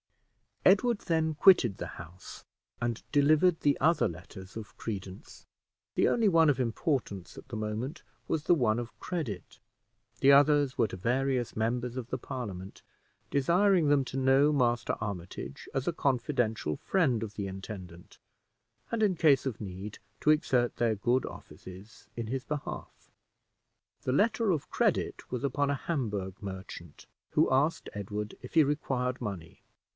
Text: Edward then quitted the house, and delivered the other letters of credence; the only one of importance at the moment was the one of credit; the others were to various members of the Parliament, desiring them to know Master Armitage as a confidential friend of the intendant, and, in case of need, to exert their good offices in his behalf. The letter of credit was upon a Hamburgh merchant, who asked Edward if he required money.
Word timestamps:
Edward 0.65 0.99
then 0.99 1.33
quitted 1.35 1.77
the 1.77 1.85
house, 1.87 2.43
and 2.79 3.03
delivered 3.11 3.59
the 3.59 3.79
other 3.79 4.07
letters 4.07 4.55
of 4.55 4.75
credence; 4.77 5.45
the 5.95 6.07
only 6.07 6.27
one 6.27 6.49
of 6.51 6.59
importance 6.59 7.35
at 7.37 7.47
the 7.49 7.55
moment 7.55 8.01
was 8.27 8.43
the 8.43 8.53
one 8.55 8.77
of 8.79 8.97
credit; 8.99 9.59
the 10.19 10.31
others 10.31 10.77
were 10.77 10.87
to 10.87 10.97
various 10.97 11.55
members 11.55 11.97
of 11.97 12.09
the 12.11 12.17
Parliament, 12.17 12.81
desiring 13.31 13.89
them 13.89 14.03
to 14.05 14.17
know 14.17 14.51
Master 14.51 14.95
Armitage 15.01 15.67
as 15.73 15.87
a 15.87 15.93
confidential 15.93 16.77
friend 16.77 17.21
of 17.23 17.35
the 17.35 17.47
intendant, 17.47 18.17
and, 18.91 19.01
in 19.03 19.15
case 19.15 19.45
of 19.47 19.61
need, 19.61 19.97
to 20.19 20.29
exert 20.31 20.77
their 20.77 20.95
good 20.95 21.25
offices 21.25 22.07
in 22.15 22.27
his 22.27 22.43
behalf. 22.43 23.11
The 24.03 24.13
letter 24.13 24.51
of 24.51 24.69
credit 24.69 25.31
was 25.31 25.43
upon 25.43 25.69
a 25.71 25.75
Hamburgh 25.75 26.37
merchant, 26.41 27.05
who 27.31 27.51
asked 27.51 27.89
Edward 27.93 28.35
if 28.41 28.53
he 28.55 28.63
required 28.63 29.21
money. 29.21 29.61